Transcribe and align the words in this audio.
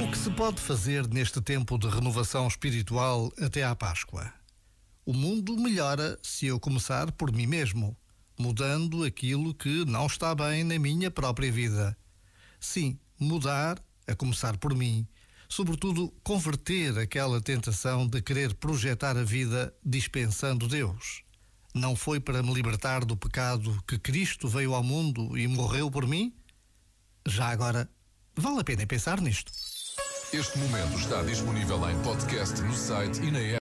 O 0.00 0.10
que 0.10 0.16
se 0.16 0.30
pode 0.30 0.60
fazer 0.60 1.08
neste 1.08 1.40
tempo 1.40 1.76
de 1.76 1.88
renovação 1.88 2.46
espiritual 2.46 3.32
até 3.40 3.64
à 3.64 3.74
Páscoa? 3.74 4.32
O 5.04 5.12
mundo 5.12 5.56
melhora 5.56 6.16
se 6.22 6.46
eu 6.46 6.60
começar 6.60 7.10
por 7.10 7.32
mim 7.32 7.48
mesmo, 7.48 7.96
mudando 8.38 9.02
aquilo 9.02 9.52
que 9.52 9.84
não 9.84 10.06
está 10.06 10.32
bem 10.34 10.62
na 10.62 10.78
minha 10.78 11.10
própria 11.10 11.50
vida. 11.50 11.96
Sim, 12.60 12.96
mudar, 13.18 13.82
a 14.06 14.14
começar 14.14 14.56
por 14.56 14.72
mim. 14.72 15.04
Sobretudo, 15.48 16.14
converter 16.22 16.96
aquela 16.96 17.40
tentação 17.40 18.06
de 18.06 18.22
querer 18.22 18.54
projetar 18.54 19.16
a 19.16 19.24
vida 19.24 19.74
dispensando 19.84 20.68
Deus. 20.68 21.25
Não 21.76 21.94
foi 21.94 22.18
para 22.18 22.42
me 22.42 22.54
libertar 22.54 23.04
do 23.04 23.18
pecado 23.18 23.82
que 23.86 23.98
Cristo 23.98 24.48
veio 24.48 24.72
ao 24.72 24.82
mundo 24.82 25.36
e 25.36 25.46
morreu 25.46 25.90
por 25.90 26.06
mim? 26.06 26.34
Já 27.28 27.48
agora, 27.48 27.86
vale 28.34 28.60
a 28.60 28.64
pena 28.64 28.86
pensar 28.86 29.20
nisto. 29.20 29.52
Este 30.32 30.58
momento 30.58 30.98
está 30.98 31.22
disponível 31.22 31.78
em 31.90 32.02
podcast 32.02 32.62
no 32.62 32.74
site 32.74 33.20
e 33.20 33.30
na 33.30 33.40
app. 33.40 33.54